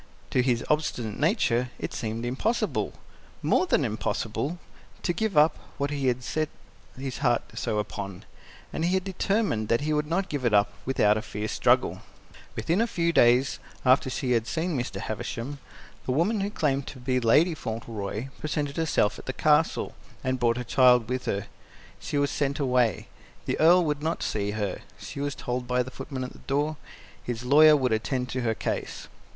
To 0.31 0.41
his 0.41 0.65
obstinate 0.67 1.19
nature 1.19 1.69
it 1.77 1.93
seemed 1.93 2.25
impossible 2.25 2.93
more 3.43 3.67
than 3.67 3.85
impossible 3.85 4.57
to 5.03 5.13
give 5.13 5.37
up 5.37 5.55
what 5.77 5.91
he 5.91 6.07
had 6.07 6.23
so 6.23 6.31
set 6.41 6.49
his 6.97 7.19
heart 7.19 7.43
upon. 7.67 8.25
And 8.73 8.83
he 8.83 8.95
had 8.95 9.03
determined 9.03 9.67
that 9.67 9.81
he 9.81 9.93
would 9.93 10.07
not 10.07 10.27
give 10.27 10.43
it 10.43 10.55
up 10.55 10.73
without 10.87 11.17
a 11.17 11.21
fierce 11.21 11.51
struggle. 11.51 12.01
Within 12.55 12.81
a 12.81 12.87
few 12.87 13.13
days 13.13 13.59
after 13.85 14.09
she 14.09 14.31
had 14.31 14.47
seen 14.47 14.75
Mr. 14.75 14.99
Havisham, 15.01 15.59
the 16.07 16.11
woman 16.11 16.41
who 16.41 16.49
claimed 16.49 16.87
to 16.87 16.97
be 16.99 17.19
Lady 17.19 17.53
Fauntleroy 17.53 18.29
presented 18.39 18.77
herself 18.77 19.19
at 19.19 19.27
the 19.27 19.31
Castle, 19.33 19.93
and 20.23 20.39
brought 20.39 20.57
her 20.57 20.63
child 20.63 21.09
with 21.09 21.25
her. 21.25 21.45
She 21.99 22.17
was 22.17 22.31
sent 22.31 22.57
away. 22.57 23.07
The 23.45 23.59
Earl 23.59 23.85
would 23.85 24.01
not 24.01 24.23
see 24.23 24.49
her, 24.57 24.81
she 24.97 25.19
was 25.19 25.35
told 25.35 25.67
by 25.67 25.83
the 25.83 25.91
footman 25.91 26.23
at 26.23 26.31
the 26.33 26.39
door; 26.39 26.77
his 27.23 27.43
lawyer 27.45 27.75
would 27.77 27.91
attend 27.93 28.29
to 28.29 28.41
her 28.41 28.55
case. 28.55 29.07